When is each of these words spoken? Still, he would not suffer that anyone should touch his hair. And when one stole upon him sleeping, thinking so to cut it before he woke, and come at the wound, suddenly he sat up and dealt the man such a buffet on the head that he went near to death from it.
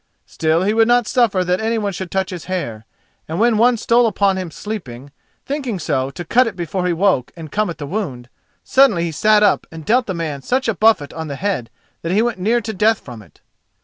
Still, 0.25 0.63
he 0.63 0.73
would 0.73 0.87
not 0.87 1.05
suffer 1.05 1.43
that 1.43 1.61
anyone 1.61 1.91
should 1.93 2.09
touch 2.09 2.31
his 2.31 2.45
hair. 2.45 2.87
And 3.27 3.39
when 3.39 3.59
one 3.59 3.77
stole 3.77 4.07
upon 4.07 4.35
him 4.35 4.49
sleeping, 4.49 5.11
thinking 5.45 5.77
so 5.77 6.09
to 6.09 6.25
cut 6.25 6.47
it 6.47 6.55
before 6.55 6.87
he 6.87 6.91
woke, 6.93 7.31
and 7.35 7.51
come 7.51 7.69
at 7.69 7.77
the 7.77 7.85
wound, 7.85 8.27
suddenly 8.63 9.03
he 9.03 9.11
sat 9.11 9.43
up 9.43 9.67
and 9.71 9.85
dealt 9.85 10.07
the 10.07 10.15
man 10.15 10.41
such 10.41 10.67
a 10.67 10.73
buffet 10.73 11.13
on 11.13 11.27
the 11.27 11.35
head 11.35 11.69
that 12.01 12.11
he 12.13 12.23
went 12.23 12.39
near 12.39 12.61
to 12.61 12.73
death 12.73 12.97
from 12.97 13.21
it. 13.21 13.41